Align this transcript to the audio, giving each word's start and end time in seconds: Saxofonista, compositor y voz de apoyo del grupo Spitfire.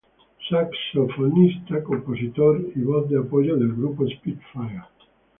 Saxofonista, 0.49 1.83
compositor 1.83 2.59
y 2.73 2.81
voz 2.81 3.07
de 3.07 3.19
apoyo 3.19 3.55
del 3.55 3.73
grupo 3.75 4.07
Spitfire. 4.07 4.81